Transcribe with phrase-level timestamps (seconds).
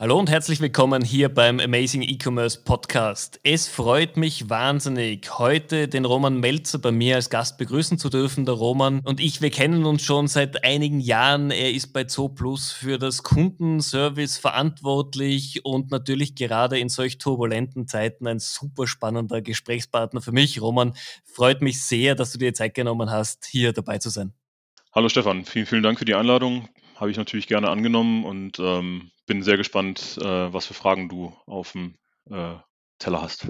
[0.00, 3.40] Hallo und herzlich willkommen hier beim Amazing E-Commerce Podcast.
[3.42, 8.44] Es freut mich wahnsinnig, heute den Roman Melzer bei mir als Gast begrüßen zu dürfen.
[8.44, 11.50] Der Roman und ich, wir kennen uns schon seit einigen Jahren.
[11.50, 18.28] Er ist bei ZooPlus für das Kundenservice verantwortlich und natürlich gerade in solch turbulenten Zeiten
[18.28, 20.62] ein super spannender Gesprächspartner für mich.
[20.62, 20.94] Roman,
[21.24, 24.32] freut mich sehr, dass du dir Zeit genommen hast, hier dabei zu sein.
[24.92, 26.68] Hallo Stefan, vielen, vielen Dank für die Einladung.
[26.94, 31.32] Habe ich natürlich gerne angenommen und ähm, bin sehr gespannt, äh, was für Fragen du
[31.46, 31.94] auf dem
[32.28, 32.56] äh,
[32.98, 33.46] Teller hast.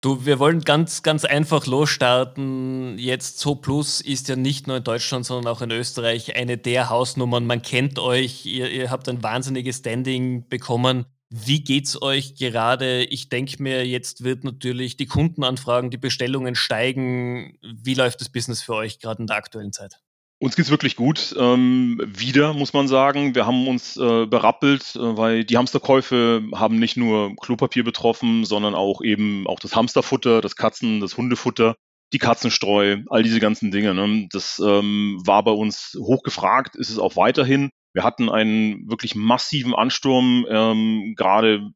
[0.00, 2.98] Du, wir wollen ganz, ganz einfach losstarten.
[2.98, 6.90] Jetzt So Plus ist ja nicht nur in Deutschland, sondern auch in Österreich eine der
[6.90, 7.46] Hausnummern.
[7.46, 11.06] Man kennt euch, ihr, ihr habt ein wahnsinniges Standing bekommen.
[11.30, 13.04] Wie geht's euch gerade?
[13.04, 17.58] Ich denke mir, jetzt wird natürlich die Kundenanfragen, die Bestellungen steigen.
[17.62, 20.00] Wie läuft das Business für euch gerade in der aktuellen Zeit?
[20.40, 21.34] Uns geht's wirklich gut.
[21.38, 23.34] Ähm, wieder, muss man sagen.
[23.34, 28.74] Wir haben uns äh, berappelt, äh, weil die Hamsterkäufe haben nicht nur Klopapier betroffen, sondern
[28.74, 31.76] auch eben auch das Hamsterfutter, das Katzen, das Hundefutter,
[32.12, 33.94] die Katzenstreu, all diese ganzen Dinge.
[33.94, 34.28] Ne?
[34.30, 37.70] Das ähm, war bei uns hochgefragt, ist es auch weiterhin.
[37.94, 41.70] Wir hatten einen wirklich massiven Ansturm, ähm, gerade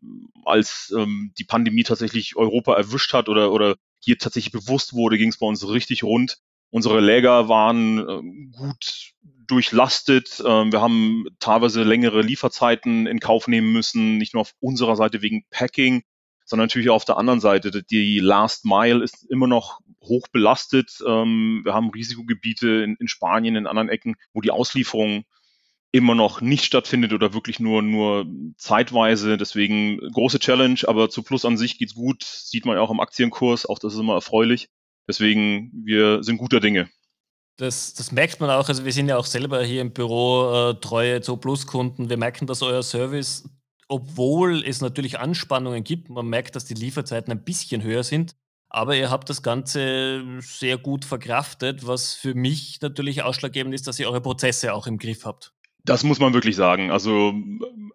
[0.45, 5.29] als ähm, die Pandemie tatsächlich Europa erwischt hat oder, oder hier tatsächlich bewusst wurde, ging
[5.29, 6.39] es bei uns richtig rund.
[6.71, 9.15] Unsere Läger waren äh, gut
[9.47, 10.43] durchlastet.
[10.47, 15.23] Ähm, wir haben teilweise längere Lieferzeiten in Kauf nehmen müssen, nicht nur auf unserer Seite
[15.23, 16.03] wegen Packing,
[16.45, 17.83] sondern natürlich auch auf der anderen Seite.
[17.83, 20.99] Die Last Mile ist immer noch hoch belastet.
[21.07, 25.25] Ähm, wir haben Risikogebiete in, Spanien, in anderen Ecken, wo die Auslieferung
[25.91, 28.27] immer noch nicht stattfindet oder wirklich nur, nur
[28.59, 29.39] zeitweise.
[29.39, 32.25] Deswegen große Challenge, aber zu Plus an sich geht's gut.
[32.25, 33.65] Sieht man ja auch im Aktienkurs.
[33.65, 34.69] Auch das ist immer erfreulich.
[35.09, 36.89] Deswegen, wir sind guter Dinge.
[37.57, 38.69] Das, das merkt man auch.
[38.69, 42.09] Also wir sind ja auch selber hier im Büro äh, treue Zo-Plus-Kunden.
[42.09, 43.49] Wir merken, dass euer Service,
[43.89, 48.37] obwohl es natürlich Anspannungen gibt, man merkt, dass die Lieferzeiten ein bisschen höher sind.
[48.71, 53.99] Aber ihr habt das Ganze sehr gut verkraftet, was für mich natürlich ausschlaggebend ist, dass
[53.99, 55.53] ihr eure Prozesse auch im Griff habt.
[55.85, 56.91] Das muss man wirklich sagen.
[56.91, 57.33] Also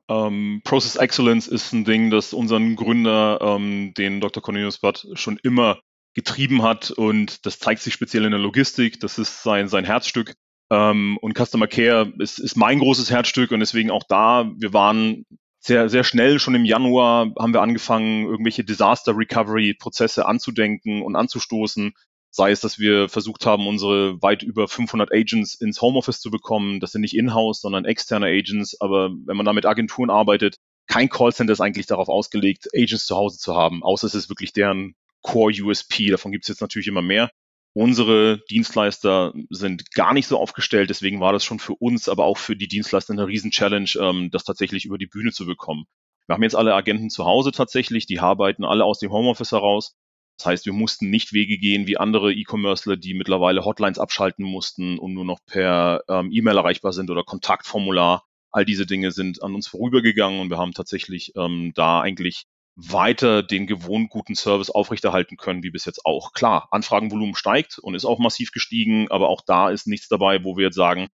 [0.10, 4.42] ähm, Process Excellence ist ein Ding, das unseren Gründer, ähm, den Dr.
[4.42, 5.80] Cornelius Butt, schon immer
[6.14, 9.00] getrieben hat und das zeigt sich speziell in der Logistik.
[9.00, 10.36] Das ist sein, sein Herzstück.
[10.72, 15.26] Ähm, und Customer Care ist, ist mein großes Herzstück und deswegen auch da, wir waren
[15.60, 21.16] sehr, sehr schnell, schon im Januar haben wir angefangen, irgendwelche Disaster Recovery Prozesse anzudenken und
[21.16, 21.94] anzustoßen.
[22.32, 26.80] Sei es, dass wir versucht haben, unsere weit über 500 Agents ins Homeoffice zu bekommen.
[26.80, 28.82] Das sind nicht in-house, sondern externe Agents.
[28.82, 30.58] Aber wenn man da mit Agenturen arbeitet,
[30.88, 34.52] kein Callcenter ist eigentlich darauf ausgelegt, Agents zu Hause zu haben, außer es ist wirklich
[34.52, 36.12] deren Core USP.
[36.12, 37.32] Davon gibt es jetzt natürlich immer mehr.
[37.76, 42.38] Unsere Dienstleister sind gar nicht so aufgestellt, deswegen war das schon für uns, aber auch
[42.38, 45.86] für die Dienstleister eine Riesen-Challenge, ähm, das tatsächlich über die Bühne zu bekommen.
[46.28, 49.96] Wir haben jetzt alle Agenten zu Hause tatsächlich, die arbeiten alle aus dem Homeoffice heraus.
[50.38, 55.00] Das heißt, wir mussten nicht Wege gehen wie andere E-Commercer, die mittlerweile Hotlines abschalten mussten
[55.00, 58.24] und nur noch per ähm, E-Mail erreichbar sind oder Kontaktformular.
[58.52, 62.46] All diese Dinge sind an uns vorübergegangen und wir haben tatsächlich ähm, da eigentlich
[62.76, 66.34] weiter den gewohnt guten Service aufrechterhalten können, wie bis jetzt auch.
[66.34, 70.58] Klar, Anfragenvolumen steigt und ist auch massiv gestiegen, aber auch da ist nichts dabei, wo
[70.58, 71.08] wir jetzt sagen,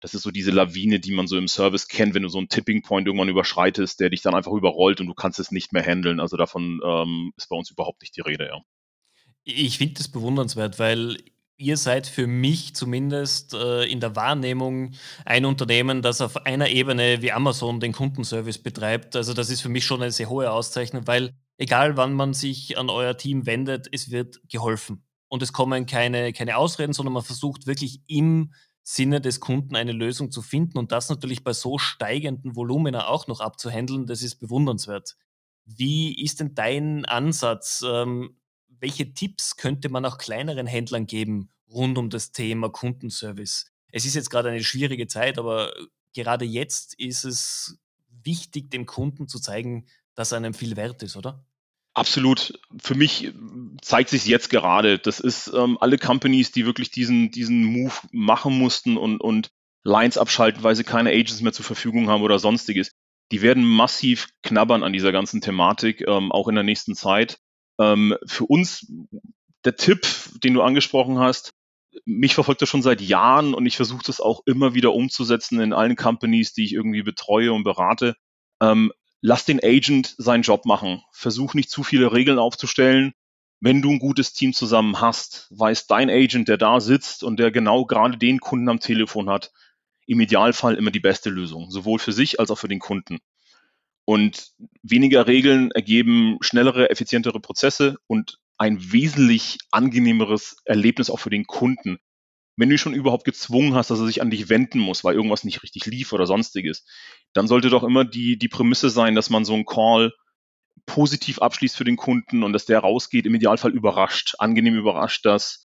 [0.00, 2.48] das ist so diese Lawine, die man so im Service kennt, wenn du so einen
[2.48, 5.82] Tipping Point irgendwann überschreitest, der dich dann einfach überrollt und du kannst es nicht mehr
[5.82, 6.20] handeln.
[6.20, 8.60] Also davon ähm, ist bei uns überhaupt nicht die Rede, ja.
[9.44, 11.18] Ich finde das bewundernswert, weil
[11.56, 14.92] ihr seid für mich zumindest äh, in der Wahrnehmung
[15.24, 19.16] ein Unternehmen, das auf einer Ebene wie Amazon den Kundenservice betreibt.
[19.16, 22.76] Also das ist für mich schon eine sehr hohe Auszeichnung, weil egal wann man sich
[22.78, 25.04] an euer Team wendet, es wird geholfen.
[25.28, 29.92] Und es kommen keine, keine Ausreden, sondern man versucht wirklich im Sinne des Kunden eine
[29.92, 34.36] Lösung zu finden und das natürlich bei so steigenden Volumina auch noch abzuhandeln, das ist
[34.36, 35.16] bewundernswert.
[35.64, 37.82] Wie ist denn dein Ansatz?
[37.86, 38.36] Ähm,
[38.80, 43.66] welche Tipps könnte man auch kleineren Händlern geben rund um das Thema Kundenservice?
[43.92, 45.72] Es ist jetzt gerade eine schwierige Zeit, aber
[46.14, 47.78] gerade jetzt ist es
[48.22, 51.44] wichtig, dem Kunden zu zeigen, dass er einem viel wert ist, oder?
[51.94, 52.58] Absolut.
[52.82, 53.32] Für mich
[53.80, 54.98] zeigt sich jetzt gerade.
[54.98, 59.50] Das ist ähm, alle Companies, die wirklich diesen, diesen Move machen mussten und, und
[59.84, 62.90] Lines abschalten, weil sie keine Agents mehr zur Verfügung haben oder sonstiges.
[63.30, 67.38] Die werden massiv knabbern an dieser ganzen Thematik, ähm, auch in der nächsten Zeit.
[67.78, 68.86] Ähm, für uns
[69.64, 70.06] der Tipp,
[70.42, 71.52] den du angesprochen hast,
[72.04, 75.72] mich verfolgt das schon seit Jahren und ich versuche das auch immer wieder umzusetzen in
[75.72, 78.16] allen Companies, die ich irgendwie betreue und berate.
[78.60, 81.02] Ähm, lass den Agent seinen Job machen.
[81.12, 83.12] Versuch nicht zu viele Regeln aufzustellen.
[83.60, 87.50] Wenn du ein gutes Team zusammen hast, weiß dein Agent, der da sitzt und der
[87.50, 89.52] genau gerade den Kunden am Telefon hat,
[90.06, 93.20] im Idealfall immer die beste Lösung, sowohl für sich als auch für den Kunden.
[94.06, 94.52] Und
[94.82, 101.98] weniger Regeln ergeben schnellere, effizientere Prozesse und ein wesentlich angenehmeres Erlebnis auch für den Kunden.
[102.56, 105.42] Wenn du schon überhaupt gezwungen hast, dass er sich an dich wenden muss, weil irgendwas
[105.42, 106.86] nicht richtig lief oder sonstiges,
[107.32, 110.12] dann sollte doch immer die, die Prämisse sein, dass man so einen Call
[110.86, 115.66] positiv abschließt für den Kunden und dass der rausgeht, im Idealfall überrascht, angenehm überrascht, dass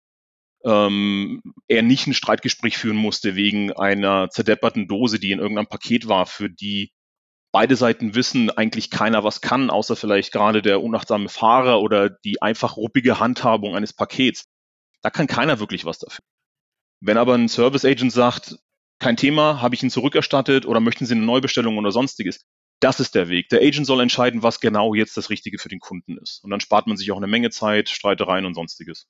[0.66, 6.08] ähm, er nicht ein Streitgespräch führen musste wegen einer zerdepperten Dose, die in irgendeinem Paket
[6.08, 6.92] war, für die
[7.56, 12.42] beide Seiten wissen, eigentlich keiner was kann, außer vielleicht gerade der unachtsame Fahrer oder die
[12.42, 14.44] einfach ruppige Handhabung eines Pakets.
[15.02, 16.26] Da kann keiner wirklich was dafür.
[17.00, 18.58] Wenn aber ein Service Agent sagt,
[19.00, 22.42] kein Thema, habe ich ihn zurückerstattet oder möchten Sie eine Neubestellung oder sonstiges,
[22.82, 23.48] das ist der Weg.
[23.48, 26.44] Der Agent soll entscheiden, was genau jetzt das Richtige für den Kunden ist.
[26.44, 29.08] Und dann spart man sich auch eine Menge Zeit, Streitereien und sonstiges.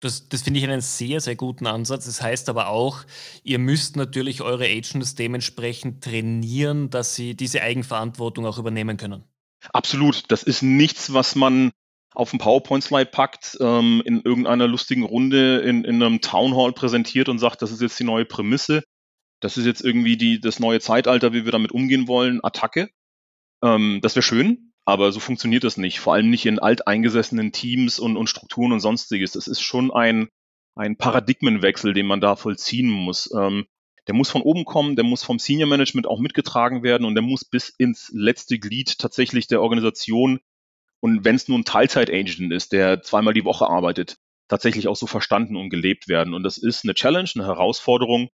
[0.00, 2.04] Das, das finde ich einen sehr, sehr guten Ansatz.
[2.04, 3.04] Das heißt aber auch,
[3.42, 9.24] ihr müsst natürlich eure Agents dementsprechend trainieren, dass sie diese Eigenverantwortung auch übernehmen können.
[9.72, 10.24] Absolut.
[10.28, 11.72] Das ist nichts, was man
[12.14, 17.28] auf dem PowerPoint-Slide packt, ähm, in irgendeiner lustigen Runde in, in einem Town Hall präsentiert
[17.28, 18.82] und sagt, das ist jetzt die neue Prämisse.
[19.40, 22.88] Das ist jetzt irgendwie die, das neue Zeitalter, wie wir damit umgehen wollen, Attacke.
[23.62, 26.00] Ähm, das wäre schön, aber so funktioniert das nicht.
[26.00, 29.32] Vor allem nicht in alteingesessenen Teams und, und Strukturen und sonstiges.
[29.32, 30.28] Das ist schon ein,
[30.74, 33.30] ein Paradigmenwechsel, den man da vollziehen muss.
[33.36, 33.66] Ähm,
[34.06, 37.22] der muss von oben kommen, der muss vom Senior Management auch mitgetragen werden und der
[37.22, 40.40] muss bis ins letzte Glied tatsächlich der Organisation
[41.00, 44.16] und wenn es nur ein Teilzeit-Agent ist, der zweimal die Woche arbeitet,
[44.48, 46.34] tatsächlich auch so verstanden und gelebt werden.
[46.34, 48.28] Und das ist eine Challenge, eine Herausforderung,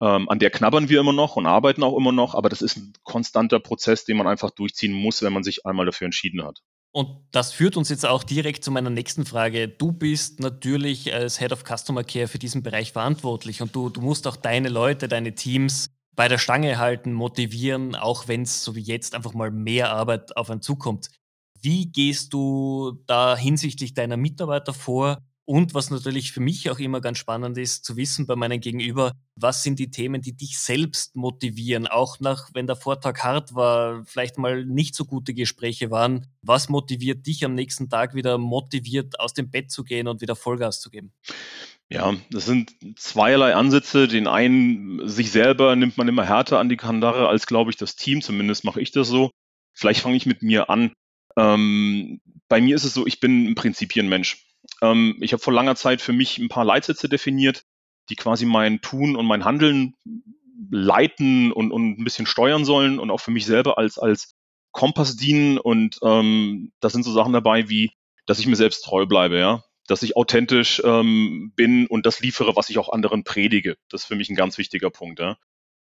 [0.00, 2.76] ähm, an der knabbern wir immer noch und arbeiten auch immer noch, aber das ist
[2.76, 6.60] ein konstanter Prozess, den man einfach durchziehen muss, wenn man sich einmal dafür entschieden hat.
[6.92, 9.66] Und das führt uns jetzt auch direkt zu meiner nächsten Frage.
[9.66, 14.00] Du bist natürlich als Head of Customer Care für diesen Bereich verantwortlich und du, du
[14.00, 18.76] musst auch deine Leute, deine Teams bei der Stange halten, motivieren, auch wenn es so
[18.76, 21.08] wie jetzt einfach mal mehr Arbeit auf einen zukommt.
[21.60, 25.18] Wie gehst du da hinsichtlich deiner Mitarbeiter vor?
[25.46, 29.12] Und was natürlich für mich auch immer ganz spannend ist, zu wissen bei meinem Gegenüber,
[29.36, 34.04] was sind die Themen, die dich selbst motivieren, auch nach, wenn der Vortag hart war,
[34.06, 36.28] vielleicht mal nicht so gute Gespräche waren.
[36.40, 40.34] Was motiviert dich am nächsten Tag wieder motiviert aus dem Bett zu gehen und wieder
[40.34, 41.12] Vollgas zu geben?
[41.90, 44.08] Ja, das sind zweierlei Ansätze.
[44.08, 47.96] Den einen, sich selber nimmt man immer härter an die Kandare als, glaube ich, das
[47.96, 48.22] Team.
[48.22, 49.30] Zumindest mache ich das so.
[49.74, 50.92] Vielleicht fange ich mit mir an.
[51.36, 54.44] Ähm, bei mir ist es so, ich bin ein Prinzipienmensch.
[54.82, 57.64] Ähm, ich habe vor langer Zeit für mich ein paar Leitsätze definiert,
[58.10, 59.94] die quasi mein Tun und mein Handeln
[60.70, 64.34] leiten und, und ein bisschen steuern sollen und auch für mich selber als, als
[64.72, 65.58] Kompass dienen.
[65.58, 67.92] Und ähm, da sind so Sachen dabei wie,
[68.26, 72.56] dass ich mir selbst treu bleibe, ja, dass ich authentisch ähm, bin und das liefere,
[72.56, 73.76] was ich auch anderen predige.
[73.88, 75.20] Das ist für mich ein ganz wichtiger Punkt.
[75.20, 75.36] Ja.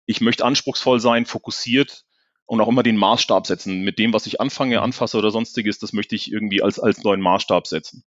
[0.05, 2.03] Ich möchte anspruchsvoll sein, fokussiert
[2.45, 3.81] und auch immer den Maßstab setzen.
[3.81, 7.21] Mit dem, was ich anfange, anfasse oder sonstiges, das möchte ich irgendwie als, als neuen
[7.21, 8.03] Maßstab setzen.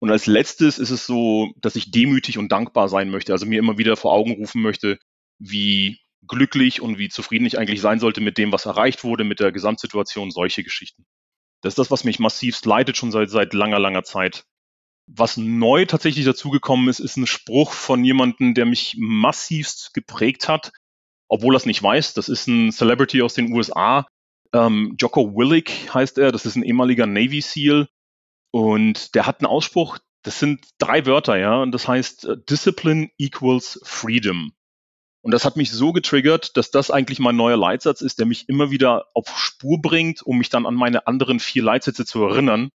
[0.00, 3.58] Und als letztes ist es so, dass ich demütig und dankbar sein möchte, also mir
[3.58, 4.98] immer wieder vor Augen rufen möchte,
[5.38, 9.40] wie glücklich und wie zufrieden ich eigentlich sein sollte mit dem, was erreicht wurde, mit
[9.40, 11.04] der Gesamtsituation, solche Geschichten.
[11.62, 14.44] Das ist das, was mich massivst leitet, schon seit, seit langer, langer Zeit.
[15.06, 20.72] Was neu tatsächlich dazugekommen ist, ist ein Spruch von jemandem, der mich massivst geprägt hat,
[21.28, 22.14] obwohl er es nicht weiß.
[22.14, 24.06] Das ist ein Celebrity aus den USA.
[24.52, 26.32] Ähm, Jocko Willick heißt er.
[26.32, 27.88] Das ist ein ehemaliger Navy SEAL.
[28.54, 33.10] Und der hat einen Ausspruch, das sind drei Wörter, ja, und das heißt äh, Discipline
[33.18, 34.52] equals Freedom.
[35.22, 38.48] Und das hat mich so getriggert, dass das eigentlich mein neuer Leitsatz ist, der mich
[38.48, 42.68] immer wieder auf Spur bringt, um mich dann an meine anderen vier Leitsätze zu erinnern.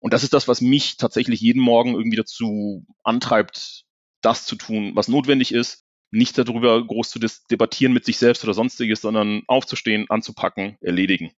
[0.00, 3.86] Und das ist das, was mich tatsächlich jeden Morgen irgendwie dazu antreibt,
[4.20, 7.18] das zu tun, was notwendig ist, nicht darüber groß zu
[7.50, 11.32] debattieren mit sich selbst oder sonstiges, sondern aufzustehen, anzupacken, erledigen.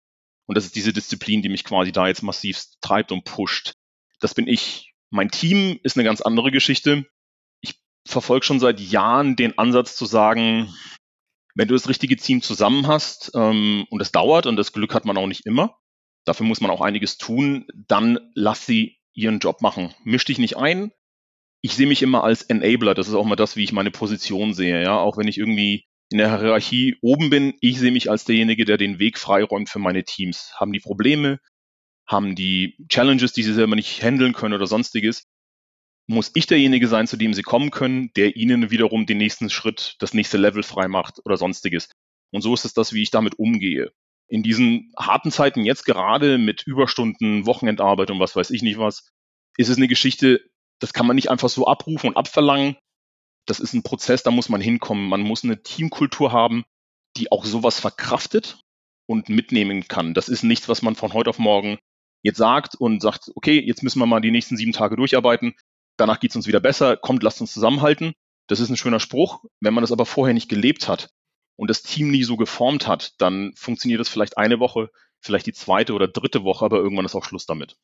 [0.46, 3.76] Und das ist diese Disziplin, die mich quasi da jetzt massiv treibt und pusht.
[4.24, 4.94] Das bin ich.
[5.10, 7.04] Mein Team ist eine ganz andere Geschichte.
[7.60, 7.74] Ich
[8.08, 10.74] verfolge schon seit Jahren den Ansatz zu sagen,
[11.54, 15.04] wenn du das richtige Team zusammen hast ähm, und es dauert und das Glück hat
[15.04, 15.76] man auch nicht immer,
[16.24, 19.94] dafür muss man auch einiges tun, dann lass sie ihren Job machen.
[20.04, 20.90] Misch dich nicht ein.
[21.60, 22.94] Ich sehe mich immer als Enabler.
[22.94, 24.82] Das ist auch mal das, wie ich meine Position sehe.
[24.82, 28.64] Ja, auch wenn ich irgendwie in der Hierarchie oben bin, ich sehe mich als derjenige,
[28.64, 30.54] der den Weg freiräumt für meine Teams.
[30.56, 31.40] Haben die Probleme?
[32.06, 35.24] Haben die Challenges, die sie selber nicht handeln können oder sonstiges,
[36.06, 39.96] muss ich derjenige sein, zu dem sie kommen können, der ihnen wiederum den nächsten Schritt,
[40.00, 41.88] das nächste Level freimacht oder sonstiges.
[42.30, 43.92] Und so ist es das, wie ich damit umgehe.
[44.28, 49.08] In diesen harten Zeiten jetzt gerade mit Überstunden, Wochenendarbeit und was weiß ich nicht was,
[49.56, 50.40] ist es eine Geschichte,
[50.80, 52.76] das kann man nicht einfach so abrufen und abverlangen.
[53.46, 55.08] Das ist ein Prozess, da muss man hinkommen.
[55.08, 56.64] Man muss eine Teamkultur haben,
[57.16, 58.60] die auch sowas verkraftet
[59.06, 60.14] und mitnehmen kann.
[60.14, 61.78] Das ist nichts, was man von heute auf morgen
[62.24, 65.54] jetzt sagt und sagt, okay, jetzt müssen wir mal die nächsten sieben Tage durcharbeiten,
[65.96, 68.14] danach geht's uns wieder besser, kommt, lasst uns zusammenhalten.
[68.48, 69.44] Das ist ein schöner Spruch.
[69.60, 71.10] Wenn man das aber vorher nicht gelebt hat
[71.56, 74.90] und das Team nie so geformt hat, dann funktioniert das vielleicht eine Woche,
[75.20, 77.76] vielleicht die zweite oder dritte Woche, aber irgendwann ist auch Schluss damit.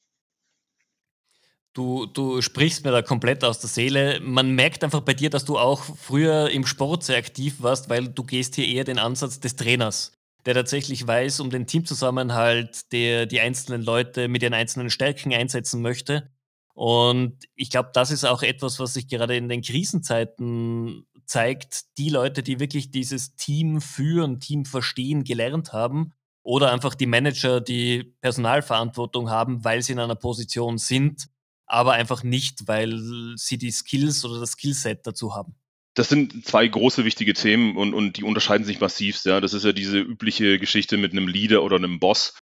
[1.72, 4.20] Du, du sprichst mir da komplett aus der Seele.
[4.20, 8.08] Man merkt einfach bei dir, dass du auch früher im Sport sehr aktiv warst, weil
[8.08, 10.12] du gehst hier eher den Ansatz des Trainers,
[10.46, 15.82] der tatsächlich weiß, um den Teamzusammenhalt, der die einzelnen Leute mit ihren einzelnen Stärken einsetzen
[15.82, 16.30] möchte.
[16.74, 21.98] Und ich glaube, das ist auch etwas, was sich gerade in den Krisenzeiten zeigt.
[21.98, 27.60] Die Leute, die wirklich dieses Team führen, Team verstehen, gelernt haben, oder einfach die Manager,
[27.60, 31.28] die Personalverantwortung haben, weil sie in einer Position sind,
[31.66, 32.98] aber einfach nicht, weil
[33.36, 35.54] sie die Skills oder das Skillset dazu haben.
[36.00, 39.22] Das sind zwei große wichtige Themen und, und die unterscheiden sich massiv.
[39.26, 39.42] Ja.
[39.42, 42.38] Das ist ja diese übliche Geschichte mit einem Leader oder einem Boss.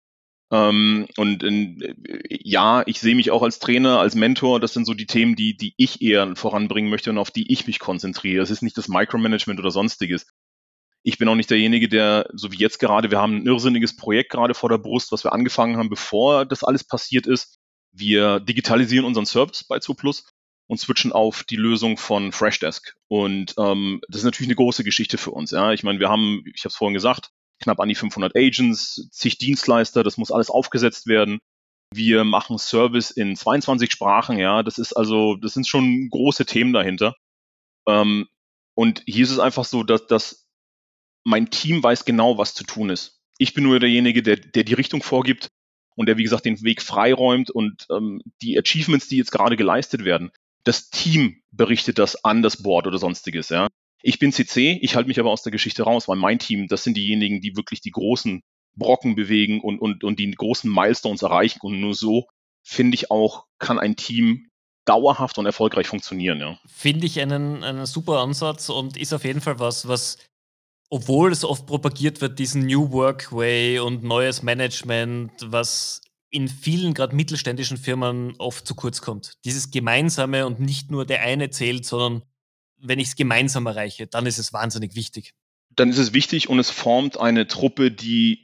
[0.52, 1.94] Ähm, und in,
[2.32, 4.60] ja, ich sehe mich auch als Trainer, als Mentor.
[4.60, 7.68] Das sind so die Themen, die, die ich eher voranbringen möchte und auf die ich
[7.68, 8.40] mich konzentriere.
[8.40, 10.26] Das ist nicht das Micromanagement oder sonstiges.
[11.04, 14.32] Ich bin auch nicht derjenige, der, so wie jetzt gerade, wir haben ein irrsinniges Projekt
[14.32, 17.60] gerade vor der Brust, was wir angefangen haben, bevor das alles passiert ist.
[17.92, 20.24] Wir digitalisieren unseren Service bei 2
[20.74, 22.96] und switchen auf die Lösung von Freshdesk.
[23.08, 25.52] Und ähm, das ist natürlich eine große Geschichte für uns.
[25.52, 25.72] Ja.
[25.72, 29.38] Ich meine, wir haben, ich habe es vorhin gesagt, knapp an die 500 Agents, zig
[29.38, 31.40] Dienstleister, das muss alles aufgesetzt werden.
[31.94, 36.74] Wir machen Service in 22 Sprachen, ja, das ist also, das sind schon große Themen
[36.74, 37.16] dahinter.
[37.88, 38.28] Ähm,
[38.74, 40.48] und hier ist es einfach so, dass, dass
[41.24, 43.22] mein Team weiß genau, was zu tun ist.
[43.38, 45.52] Ich bin nur derjenige, der, der die Richtung vorgibt
[45.96, 50.04] und der, wie gesagt, den Weg freiräumt und ähm, die Achievements, die jetzt gerade geleistet
[50.04, 50.32] werden,
[50.64, 53.68] das Team berichtet das an das Board oder sonstiges, ja.
[54.02, 56.84] Ich bin CC, ich halte mich aber aus der Geschichte raus, weil mein Team, das
[56.84, 58.42] sind diejenigen, die wirklich die großen
[58.76, 61.60] Brocken bewegen und, und, und die großen Milestones erreichen.
[61.62, 62.28] Und nur so,
[62.64, 64.50] finde ich auch, kann ein Team
[64.86, 66.40] dauerhaft und erfolgreich funktionieren.
[66.40, 66.60] Ja.
[66.68, 70.18] Finde ich einen, einen super Ansatz und ist auf jeden Fall was, was
[70.90, 76.03] obwohl es oft propagiert wird, diesen New Work Way und neues Management, was
[76.34, 79.38] in vielen gerade mittelständischen Firmen oft zu kurz kommt.
[79.46, 82.24] Dieses Gemeinsame und nicht nur der eine zählt, sondern
[82.78, 85.34] wenn ich es gemeinsam erreiche, dann ist es wahnsinnig wichtig.
[85.76, 88.44] Dann ist es wichtig und es formt eine Truppe, die,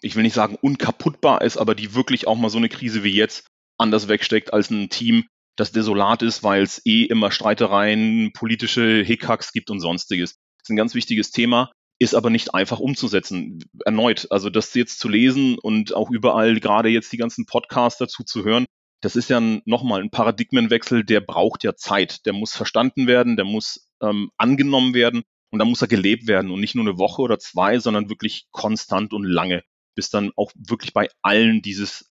[0.00, 3.14] ich will nicht sagen unkaputtbar ist, aber die wirklich auch mal so eine Krise wie
[3.14, 3.46] jetzt
[3.78, 9.52] anders wegsteckt als ein Team, das desolat ist, weil es eh immer Streitereien, politische Hickhacks
[9.52, 10.34] gibt und sonstiges.
[10.34, 13.64] Das ist ein ganz wichtiges Thema ist aber nicht einfach umzusetzen.
[13.84, 18.22] Erneut, also das jetzt zu lesen und auch überall gerade jetzt die ganzen Podcasts dazu
[18.22, 18.66] zu hören,
[19.00, 22.26] das ist ja nochmal ein Paradigmenwechsel, der braucht ja Zeit.
[22.26, 26.50] Der muss verstanden werden, der muss ähm, angenommen werden und dann muss er gelebt werden
[26.50, 29.62] und nicht nur eine Woche oder zwei, sondern wirklich konstant und lange,
[29.94, 32.12] bis dann auch wirklich bei allen dieses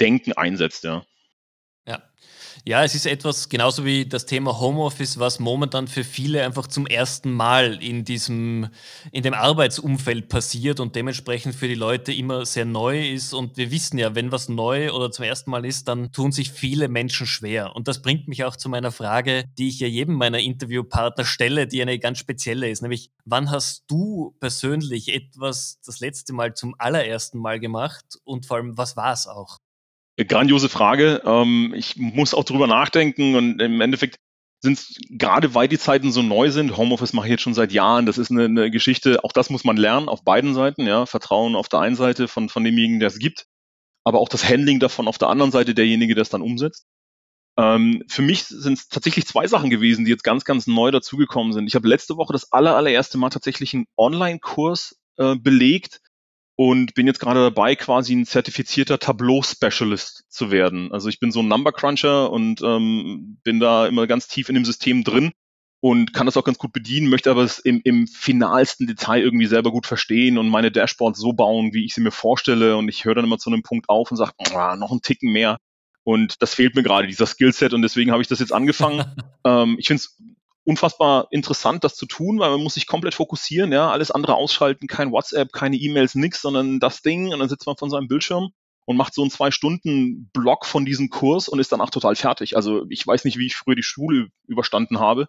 [0.00, 1.04] Denken einsetzt, ja.
[1.88, 2.02] Ja.
[2.64, 6.86] Ja, es ist etwas genauso wie das Thema Homeoffice, was momentan für viele einfach zum
[6.86, 8.68] ersten Mal in diesem,
[9.12, 13.32] in dem Arbeitsumfeld passiert und dementsprechend für die Leute immer sehr neu ist.
[13.32, 16.50] Und wir wissen ja, wenn was neu oder zum ersten Mal ist, dann tun sich
[16.50, 17.76] viele Menschen schwer.
[17.76, 21.68] Und das bringt mich auch zu meiner Frage, die ich ja jedem meiner Interviewpartner stelle,
[21.68, 26.74] die eine ganz spezielle ist, nämlich wann hast du persönlich etwas das letzte Mal zum
[26.78, 29.58] allerersten Mal gemacht und vor allem, was war es auch?
[30.26, 31.22] Grandiose Frage.
[31.24, 34.18] Ähm, ich muss auch drüber nachdenken und im Endeffekt
[34.60, 37.72] sind es gerade weil die Zeiten so neu sind, Homeoffice mache ich jetzt schon seit
[37.72, 41.06] Jahren, das ist eine, eine, Geschichte, auch das muss man lernen auf beiden Seiten, ja,
[41.06, 43.46] Vertrauen auf der einen Seite von, von demjenigen, der es gibt,
[44.04, 46.86] aber auch das Handling davon auf der anderen Seite, derjenige, der es dann umsetzt.
[47.56, 51.52] Ähm, für mich sind es tatsächlich zwei Sachen gewesen, die jetzt ganz, ganz neu dazugekommen
[51.52, 51.66] sind.
[51.66, 56.00] Ich habe letzte Woche das aller, allererste Mal tatsächlich einen Online-Kurs äh, belegt,
[56.60, 60.90] und bin jetzt gerade dabei, quasi ein zertifizierter Tableau-Specialist zu werden.
[60.90, 64.56] Also ich bin so ein Number Cruncher und ähm, bin da immer ganz tief in
[64.56, 65.30] dem System drin
[65.78, 69.46] und kann das auch ganz gut bedienen, möchte aber es im, im finalsten Detail irgendwie
[69.46, 72.76] selber gut verstehen und meine Dashboards so bauen, wie ich sie mir vorstelle.
[72.76, 75.58] Und ich höre dann immer zu einem Punkt auf und sage, noch ein Ticken mehr.
[76.02, 77.72] Und das fehlt mir gerade, dieser Skillset.
[77.72, 79.04] Und deswegen habe ich das jetzt angefangen.
[79.44, 80.20] ähm, ich finde es
[80.68, 84.86] unfassbar interessant, das zu tun, weil man muss sich komplett fokussieren, ja, alles andere ausschalten,
[84.86, 88.50] kein WhatsApp, keine E-Mails, nix, sondern das Ding und dann sitzt man von seinem Bildschirm
[88.84, 92.54] und macht so einen zwei Stunden Block von diesem Kurs und ist danach total fertig.
[92.54, 95.28] Also ich weiß nicht, wie ich früher die Schule überstanden habe.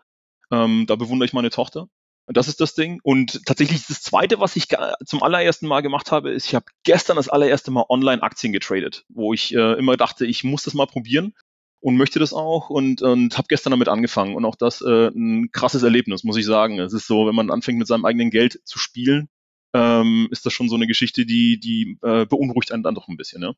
[0.52, 1.88] Ähm, da bewundere ich meine Tochter.
[2.28, 3.00] Das ist das Ding.
[3.02, 4.68] Und tatsächlich das Zweite, was ich
[5.06, 9.06] zum allerersten Mal gemacht habe, ist, ich habe gestern das allererste Mal online Aktien getradet,
[9.08, 11.34] wo ich äh, immer dachte, ich muss das mal probieren
[11.82, 15.52] und möchte das auch und, und habe gestern damit angefangen und auch das äh, ein
[15.52, 16.80] krasses Erlebnis, muss ich sagen.
[16.80, 19.30] Es ist so, wenn man anfängt mit seinem eigenen Geld zu spielen,
[19.74, 23.18] ähm, ist das schon so eine Geschichte, die, die äh, beunruhigt einen dann doch ein
[23.18, 23.42] bisschen.
[23.42, 23.54] Ja?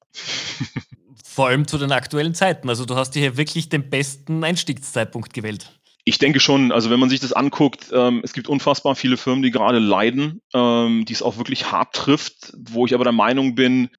[1.23, 2.69] Vor allem zu den aktuellen Zeiten.
[2.69, 5.79] Also du hast hier wirklich den besten Einstiegszeitpunkt gewählt.
[6.03, 9.43] Ich denke schon, also wenn man sich das anguckt, ähm, es gibt unfassbar viele Firmen,
[9.43, 13.55] die gerade leiden, ähm, die es auch wirklich hart trifft, wo ich aber der Meinung
[13.55, 13.89] bin,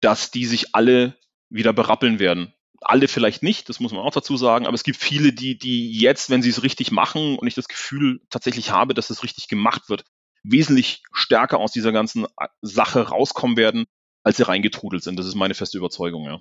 [0.00, 1.16] dass die sich alle
[1.48, 2.52] wieder berappeln werden.
[2.80, 5.92] Alle vielleicht nicht, das muss man auch dazu sagen, aber es gibt viele, die, die
[5.98, 9.48] jetzt, wenn sie es richtig machen und ich das Gefühl tatsächlich habe, dass es richtig
[9.48, 10.04] gemacht wird,
[10.42, 13.84] wesentlich stärker aus dieser ganzen äh, Sache rauskommen werden,
[14.22, 15.18] als sie reingetrudelt sind.
[15.18, 16.40] Das ist meine feste Überzeugung, ja.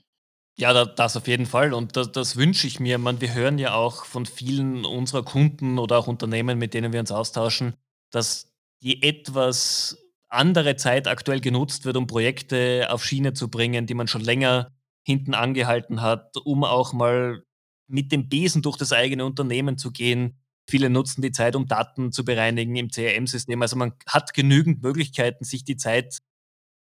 [0.57, 1.73] Ja, das auf jeden Fall.
[1.73, 2.97] Und das, das wünsche ich mir.
[2.97, 6.99] Man, wir hören ja auch von vielen unserer Kunden oder auch Unternehmen, mit denen wir
[6.99, 7.75] uns austauschen,
[8.11, 13.93] dass die etwas andere Zeit aktuell genutzt wird, um Projekte auf Schiene zu bringen, die
[13.93, 14.73] man schon länger
[15.09, 17.43] hinten angehalten hat, um auch mal
[17.87, 20.37] mit dem Besen durch das eigene Unternehmen zu gehen.
[20.69, 23.59] Viele nutzen die Zeit, um Daten zu bereinigen im CRM-System.
[23.59, 26.19] Also man hat genügend Möglichkeiten, sich die Zeit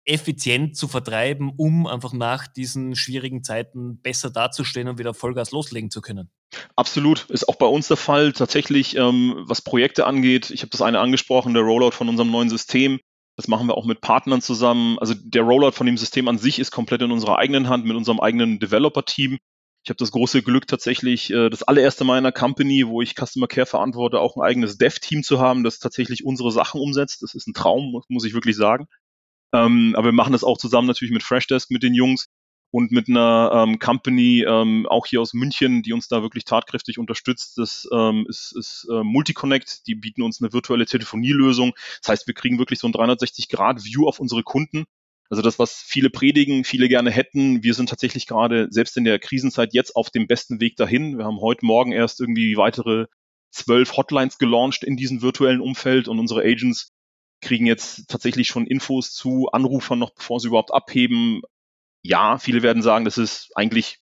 [0.05, 5.89] effizient zu vertreiben, um einfach nach diesen schwierigen Zeiten besser dazustehen und wieder Vollgas loslegen
[5.89, 6.29] zu können.
[6.75, 8.31] Absolut, ist auch bei uns der Fall.
[8.33, 12.49] Tatsächlich, ähm, was Projekte angeht, ich habe das eine angesprochen, der Rollout von unserem neuen
[12.49, 12.99] System.
[13.39, 14.99] Das machen wir auch mit Partnern zusammen.
[14.99, 17.95] Also der Rollout von dem System an sich ist komplett in unserer eigenen Hand mit
[17.95, 19.37] unserem eigenen Developer-Team.
[19.85, 23.15] Ich habe das große Glück tatsächlich, äh, das allererste Mal in einer Company, wo ich
[23.15, 27.23] Customer Care verantworte, auch ein eigenes Dev-Team zu haben, das tatsächlich unsere Sachen umsetzt.
[27.23, 28.87] Das ist ein Traum, muss ich wirklich sagen.
[29.53, 32.27] Ähm, aber wir machen das auch zusammen natürlich mit Freshdesk, mit den Jungs
[32.71, 36.99] und mit einer ähm, Company, ähm, auch hier aus München, die uns da wirklich tatkräftig
[36.99, 37.57] unterstützt.
[37.57, 41.73] Das ähm, ist, ist äh, Multiconnect, die bieten uns eine virtuelle Telefonielösung.
[42.01, 44.85] Das heißt, wir kriegen wirklich so ein 360-Grad-View auf unsere Kunden.
[45.29, 47.63] Also das, was viele predigen, viele gerne hätten.
[47.63, 51.17] Wir sind tatsächlich gerade selbst in der Krisenzeit jetzt auf dem besten Weg dahin.
[51.17, 53.05] Wir haben heute Morgen erst irgendwie weitere
[53.51, 56.91] zwölf Hotlines gelauncht in diesem virtuellen Umfeld und unsere Agents
[57.41, 61.41] kriegen jetzt tatsächlich schon Infos zu Anrufern noch, bevor sie überhaupt abheben.
[62.01, 63.99] Ja, viele werden sagen, das ist eigentlich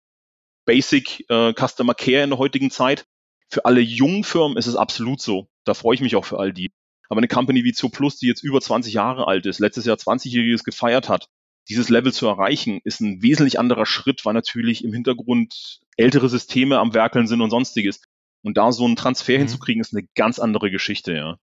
[0.64, 3.06] Basic äh, Customer Care in der heutigen Zeit.
[3.48, 5.48] Für alle jungen Firmen ist es absolut so.
[5.64, 6.70] Da freue ich mich auch für all die.
[7.08, 10.62] Aber eine Company wie Zooplus, die jetzt über 20 Jahre alt ist, letztes Jahr 20-jähriges
[10.62, 11.28] gefeiert hat,
[11.68, 16.78] dieses Level zu erreichen, ist ein wesentlich anderer Schritt, weil natürlich im Hintergrund ältere Systeme
[16.78, 18.00] am Werkeln sind und sonstiges.
[18.42, 19.38] Und da so einen Transfer mhm.
[19.38, 21.38] hinzukriegen, ist eine ganz andere Geschichte, ja.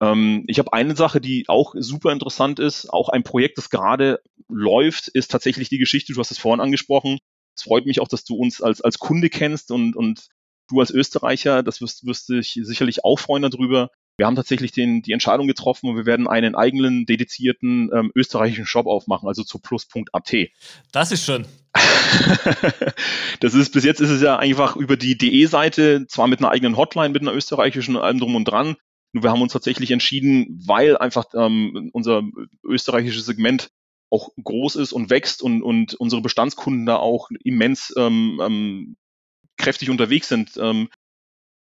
[0.00, 4.20] Ähm, ich habe eine Sache, die auch super interessant ist, auch ein Projekt, das gerade
[4.48, 7.18] läuft, ist tatsächlich die Geschichte, du hast es vorhin angesprochen.
[7.54, 10.28] Es freut mich auch, dass du uns als, als Kunde kennst und, und
[10.68, 13.90] du als Österreicher, das wirst, wirst dich sicherlich auch freuen darüber.
[14.16, 18.66] Wir haben tatsächlich den, die Entscheidung getroffen und wir werden einen eigenen dedizierten ähm, österreichischen
[18.66, 20.34] Shop aufmachen, also zu plus.at.
[20.92, 21.46] Das ist schön.
[23.40, 26.76] das ist bis jetzt ist es ja einfach über die DE-Seite, zwar mit einer eigenen
[26.76, 28.76] Hotline, mit einer österreichischen und allem drum und dran,
[29.12, 32.22] nur wir haben uns tatsächlich entschieden, weil einfach ähm, unser
[32.64, 33.70] österreichisches Segment
[34.10, 38.96] auch groß ist und wächst und, und unsere Bestandskunden da auch immens ähm, ähm,
[39.56, 40.88] kräftig unterwegs sind, ähm,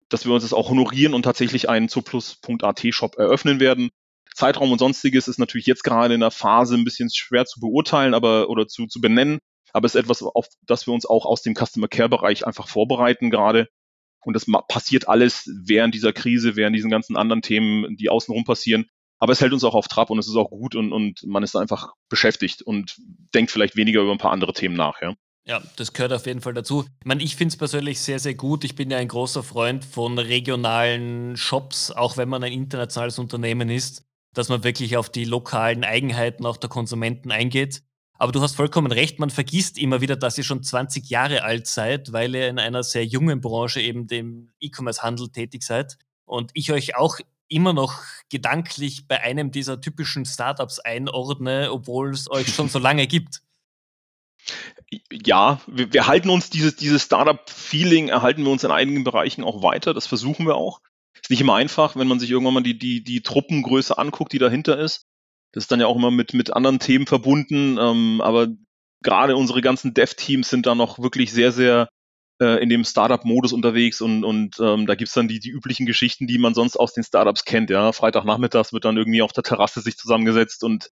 [0.09, 3.91] dass wir uns das auch honorieren und tatsächlich einen Zuplus.at Shop eröffnen werden.
[4.35, 8.15] Zeitraum und sonstiges ist natürlich jetzt gerade in der Phase ein bisschen schwer zu beurteilen,
[8.15, 9.39] aber oder zu, zu benennen.
[9.73, 12.69] Aber es ist etwas, auf das wir uns auch aus dem Customer Care Bereich einfach
[12.69, 13.69] vorbereiten gerade
[14.25, 18.87] und das passiert alles während dieser Krise, während diesen ganzen anderen Themen, die außenrum passieren.
[19.19, 21.43] Aber es hält uns auch auf Trab und es ist auch gut und, und man
[21.43, 22.97] ist einfach beschäftigt und
[23.35, 25.15] denkt vielleicht weniger über ein paar andere Themen nach, ja.
[25.47, 26.85] Ja, das gehört auf jeden Fall dazu.
[27.01, 28.63] Ich meine, ich finde es persönlich sehr, sehr gut.
[28.63, 33.71] Ich bin ja ein großer Freund von regionalen Shops, auch wenn man ein internationales Unternehmen
[33.71, 34.05] ist,
[34.35, 37.83] dass man wirklich auf die lokalen Eigenheiten auch der Konsumenten eingeht.
[38.21, 41.67] Aber du hast vollkommen recht, man vergisst immer wieder, dass ihr schon 20 Jahre alt
[41.67, 45.97] seid, weil ihr in einer sehr jungen Branche, eben dem E-Commerce-Handel, tätig seid.
[46.27, 52.31] Und ich euch auch immer noch gedanklich bei einem dieser typischen Startups einordne, obwohl es
[52.31, 53.41] euch schon so lange gibt.
[55.11, 59.63] Ja, wir, wir halten uns dieses, dieses Startup-Feeling, erhalten wir uns in einigen Bereichen auch
[59.63, 59.95] weiter.
[59.95, 60.83] Das versuchen wir auch.
[61.23, 64.39] Ist nicht immer einfach, wenn man sich irgendwann mal die, die, die Truppengröße anguckt, die
[64.39, 65.07] dahinter ist.
[65.53, 68.49] Das ist dann ja auch immer mit, mit anderen Themen verbunden, ähm, aber
[69.03, 71.89] gerade unsere ganzen Dev-Teams sind da noch wirklich sehr, sehr
[72.41, 76.27] äh, in dem Startup-Modus unterwegs und, und ähm, da gibt's dann die, die üblichen Geschichten,
[76.27, 77.71] die man sonst aus den Startups kennt.
[77.71, 80.91] Ja, Freitagnachmittags wird dann irgendwie auf der Terrasse sich zusammengesetzt und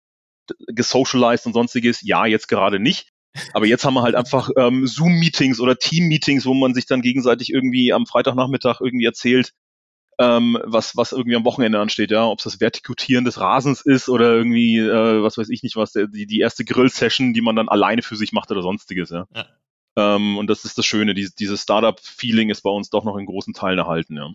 [0.68, 2.00] gesocialized und sonstiges.
[2.02, 3.10] Ja, jetzt gerade nicht.
[3.54, 7.50] Aber jetzt haben wir halt einfach ähm, Zoom-Meetings oder Team-Meetings, wo man sich dann gegenseitig
[7.52, 9.52] irgendwie am Freitagnachmittag irgendwie erzählt,
[10.20, 14.10] ähm, was, was irgendwie am Wochenende ansteht, ja, ob es das Vertikutieren des Rasens ist
[14.10, 17.70] oder irgendwie, äh, was weiß ich nicht, was, die, die erste Grill-Session, die man dann
[17.70, 19.28] alleine für sich macht oder sonstiges, ja.
[19.36, 19.46] ja.
[19.96, 23.26] Ähm, und das ist das Schöne, die, dieses Startup-Feeling ist bei uns doch noch in
[23.26, 24.32] großen Teilen erhalten, ja.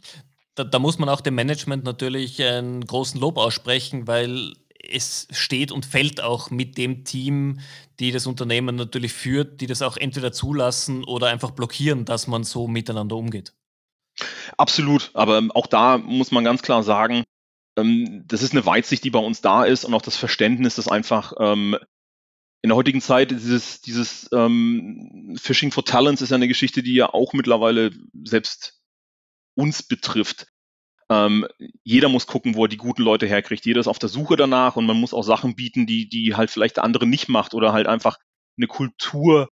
[0.55, 4.53] Da, da muss man auch dem Management natürlich einen großen Lob aussprechen, weil
[4.91, 7.61] es steht und fällt auch mit dem Team,
[8.01, 12.45] die das Unternehmen natürlich führt, die das auch entweder zulassen oder einfach blockieren, dass man
[12.45, 13.55] so miteinander umgeht.
[14.57, 17.25] Absolut, aber ähm, auch da muss man ganz klar sagen,
[17.77, 20.89] ähm, das ist eine Weitsicht, die bei uns da ist und auch das Verständnis, dass
[20.89, 21.77] einfach ähm,
[22.63, 26.95] in der heutigen Zeit dieses, dieses ähm, Fishing for Talents ist ja eine Geschichte, die
[26.95, 27.91] ja auch mittlerweile
[28.25, 28.81] selbst
[29.57, 30.47] uns betrifft.
[31.85, 33.67] Jeder muss gucken, wo er die guten Leute herkriegt.
[33.67, 36.51] Jeder ist auf der Suche danach und man muss auch Sachen bieten, die, die halt
[36.51, 38.17] vielleicht der andere nicht macht oder halt einfach
[38.57, 39.51] eine Kultur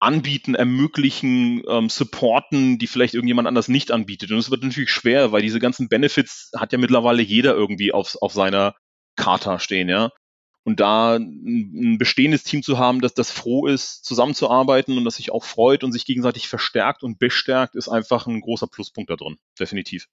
[0.00, 4.32] anbieten, ermöglichen, ähm, supporten, die vielleicht irgendjemand anders nicht anbietet.
[4.32, 8.16] Und es wird natürlich schwer, weil diese ganzen Benefits hat ja mittlerweile jeder irgendwie auf,
[8.20, 8.74] auf seiner
[9.16, 10.10] Charta stehen, ja.
[10.62, 15.32] Und da ein bestehendes Team zu haben, dass das froh ist, zusammenzuarbeiten und das sich
[15.32, 19.36] auch freut und sich gegenseitig verstärkt und bestärkt, ist einfach ein großer Pluspunkt da drin.
[19.58, 20.06] Definitiv.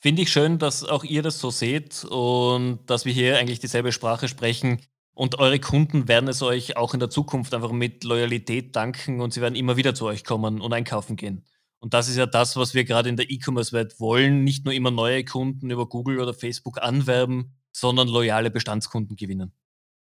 [0.00, 3.92] Finde ich schön, dass auch ihr das so seht und dass wir hier eigentlich dieselbe
[3.92, 4.80] Sprache sprechen.
[5.18, 9.32] Und eure Kunden werden es euch auch in der Zukunft einfach mit Loyalität danken und
[9.32, 11.44] sie werden immer wieder zu euch kommen und einkaufen gehen.
[11.80, 14.44] Und das ist ja das, was wir gerade in der E-Commerce-Welt wollen.
[14.44, 19.50] Nicht nur immer neue Kunden über Google oder Facebook anwerben, sondern loyale Bestandskunden gewinnen.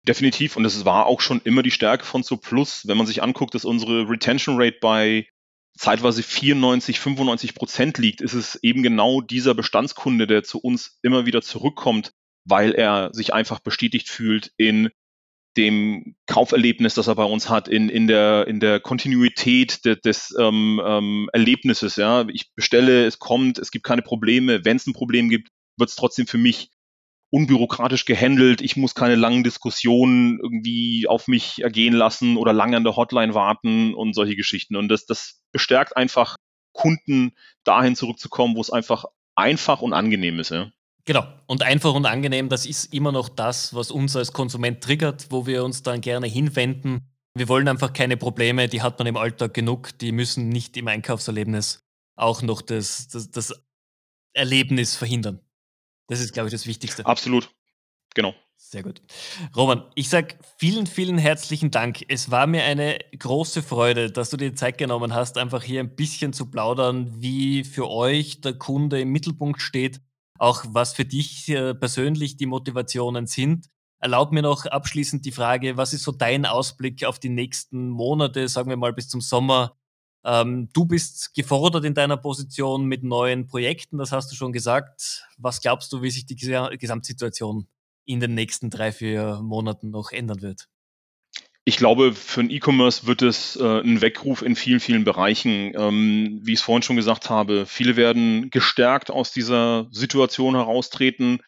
[0.08, 0.56] Definitiv.
[0.56, 2.88] Und es war auch schon immer die Stärke von So Plus.
[2.88, 5.26] Wenn man sich anguckt, dass unsere Retention Rate bei
[5.76, 11.26] zeitweise 94, 95 Prozent liegt, ist es eben genau dieser Bestandskunde, der zu uns immer
[11.26, 12.14] wieder zurückkommt,
[12.44, 14.90] weil er sich einfach bestätigt fühlt in
[15.56, 20.34] dem Kauferlebnis, das er bei uns hat, in, in, der, in der Kontinuität de, des
[20.38, 21.96] ähm, ähm, Erlebnisses.
[21.96, 24.64] Ja, ich bestelle, es kommt, es gibt keine Probleme.
[24.64, 26.70] Wenn es ein Problem gibt, wird es trotzdem für mich
[27.30, 28.62] unbürokratisch gehandelt.
[28.62, 33.34] Ich muss keine langen Diskussionen irgendwie auf mich ergehen lassen oder lange an der Hotline
[33.34, 34.76] warten und solche Geschichten.
[34.76, 36.36] Und das, das bestärkt einfach
[36.72, 37.32] Kunden
[37.64, 39.04] dahin zurückzukommen, wo es einfach
[39.36, 40.50] einfach und angenehm ist.
[40.50, 40.70] Ja.
[41.06, 41.26] Genau.
[41.46, 45.46] Und einfach und angenehm, das ist immer noch das, was uns als Konsument triggert, wo
[45.46, 47.02] wir uns dann gerne hinwenden.
[47.34, 50.88] Wir wollen einfach keine Probleme, die hat man im Alltag genug, die müssen nicht im
[50.88, 51.80] Einkaufserlebnis
[52.16, 53.52] auch noch das, das, das
[54.32, 55.40] Erlebnis verhindern.
[56.08, 57.04] Das ist, glaube ich, das Wichtigste.
[57.04, 57.50] Absolut.
[58.14, 58.34] Genau.
[58.56, 59.02] Sehr gut.
[59.54, 62.04] Roman, ich sage vielen, vielen herzlichen Dank.
[62.08, 65.94] Es war mir eine große Freude, dass du dir Zeit genommen hast, einfach hier ein
[65.94, 70.00] bisschen zu plaudern, wie für euch der Kunde im Mittelpunkt steht,
[70.38, 73.68] auch was für dich äh, persönlich die Motivationen sind.
[73.98, 78.48] Erlaub mir noch abschließend die Frage, was ist so dein Ausblick auf die nächsten Monate,
[78.48, 79.76] sagen wir mal bis zum Sommer?
[80.24, 85.26] Ähm, du bist gefordert in deiner Position mit neuen Projekten, das hast du schon gesagt.
[85.38, 87.68] Was glaubst du, wie sich die Gesamtsituation
[88.04, 90.68] in den nächsten drei, vier Monaten noch ändern wird?
[91.66, 95.72] Ich glaube, für den E-Commerce wird es äh, ein Weckruf in vielen, vielen Bereichen.
[95.74, 101.40] Ähm, wie ich es vorhin schon gesagt habe, viele werden gestärkt aus dieser Situation heraustreten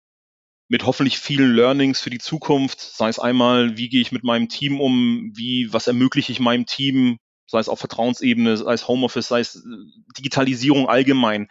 [0.68, 2.80] mit hoffentlich vielen Learnings für die Zukunft.
[2.80, 6.64] Sei es einmal, wie gehe ich mit meinem Team um, wie, was ermögliche ich meinem
[6.64, 9.60] Team, sei es auf Vertrauensebene, sei es Homeoffice, sei es äh,
[10.16, 11.48] Digitalisierung allgemein.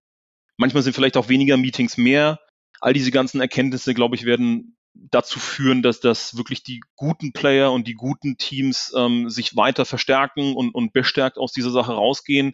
[0.57, 2.39] Manchmal sind vielleicht auch weniger Meetings mehr.
[2.81, 7.71] All diese ganzen Erkenntnisse, glaube ich, werden dazu führen, dass das wirklich die guten Player
[7.71, 12.53] und die guten Teams ähm, sich weiter verstärken und, und bestärkt aus dieser Sache rausgehen.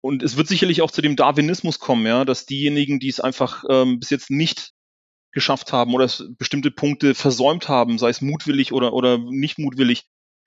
[0.00, 3.64] Und es wird sicherlich auch zu dem Darwinismus kommen, ja, dass diejenigen, die es einfach
[3.68, 4.72] ähm, bis jetzt nicht
[5.32, 10.04] geschafft haben oder bestimmte Punkte versäumt haben, sei es mutwillig oder, oder nicht mutwillig,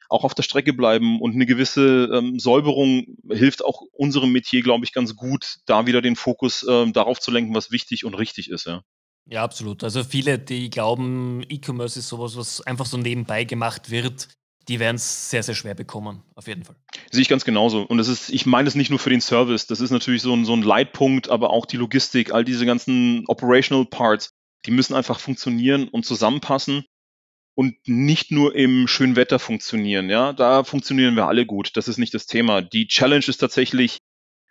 [0.10, 4.84] auch auf der Strecke bleiben und eine gewisse ähm, Säuberung hilft auch unserem Metier, glaube
[4.84, 8.50] ich, ganz gut, da wieder den Fokus ähm, darauf zu lenken, was wichtig und richtig
[8.50, 8.82] ist, ja.
[9.30, 9.84] Ja, absolut.
[9.84, 14.28] Also viele, die glauben, E-Commerce ist sowas, was einfach so nebenbei gemacht wird,
[14.68, 16.76] die werden es sehr, sehr schwer bekommen, auf jeden Fall.
[17.12, 17.84] Sehe ich ganz genauso.
[17.84, 20.34] Und das ist, ich meine es nicht nur für den Service, das ist natürlich so
[20.34, 24.32] ein, so ein Leitpunkt, aber auch die Logistik, all diese ganzen Operational Parts,
[24.66, 26.86] die müssen einfach funktionieren und zusammenpassen
[27.56, 30.10] und nicht nur im schönen Wetter funktionieren.
[30.10, 31.72] Ja, da funktionieren wir alle gut.
[31.76, 32.62] Das ist nicht das Thema.
[32.62, 33.98] Die Challenge ist tatsächlich,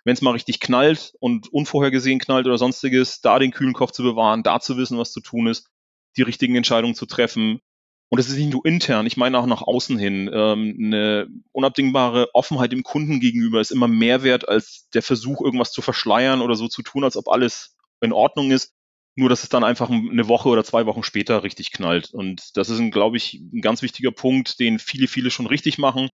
[0.09, 4.03] wenn es mal richtig knallt und unvorhergesehen knallt oder sonstiges, da den kühlen Kopf zu
[4.03, 5.68] bewahren, da zu wissen, was zu tun ist,
[6.16, 7.61] die richtigen Entscheidungen zu treffen.
[8.09, 10.31] Und das ist nicht nur intern, ich meine auch nach außen hin.
[10.33, 15.73] Ähm, eine unabdingbare Offenheit dem Kunden gegenüber ist immer mehr wert als der Versuch, irgendwas
[15.73, 18.73] zu verschleiern oder so zu tun, als ob alles in Ordnung ist.
[19.14, 22.14] Nur, dass es dann einfach eine Woche oder zwei Wochen später richtig knallt.
[22.14, 26.09] Und das ist, glaube ich, ein ganz wichtiger Punkt, den viele, viele schon richtig machen,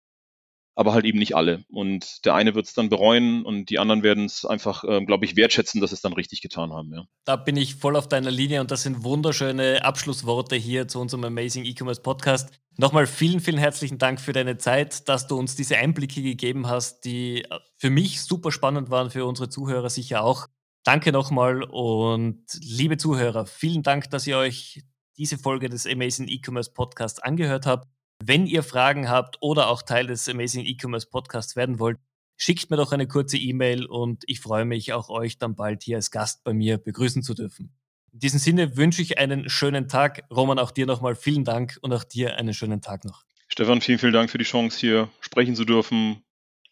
[0.75, 1.65] aber halt eben nicht alle.
[1.69, 5.25] Und der eine wird es dann bereuen und die anderen werden es einfach, äh, glaube
[5.25, 6.93] ich, wertschätzen, dass es dann richtig getan haben.
[6.93, 7.05] Ja.
[7.25, 11.25] Da bin ich voll auf deiner Linie und das sind wunderschöne Abschlussworte hier zu unserem
[11.25, 12.51] Amazing E-Commerce Podcast.
[12.77, 17.05] Nochmal vielen, vielen herzlichen Dank für deine Zeit, dass du uns diese Einblicke gegeben hast,
[17.05, 20.49] die für mich super spannend waren, für unsere Zuhörer sicher auch.
[20.83, 24.83] Danke nochmal und liebe Zuhörer, vielen Dank, dass ihr euch
[25.17, 27.94] diese Folge des Amazing E-Commerce Podcasts angehört habt.
[28.23, 31.99] Wenn ihr Fragen habt oder auch Teil des Amazing E-Commerce Podcasts werden wollt,
[32.37, 35.97] schickt mir doch eine kurze E-Mail und ich freue mich auch euch dann bald hier
[35.97, 37.75] als Gast bei mir begrüßen zu dürfen.
[38.13, 40.23] In diesem Sinne wünsche ich einen schönen Tag.
[40.31, 43.25] Roman, auch dir nochmal vielen Dank und auch dir einen schönen Tag noch.
[43.49, 46.23] Stefan, vielen, vielen Dank für die Chance, hier sprechen zu dürfen.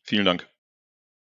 [0.02, 0.51] Vielen Dank.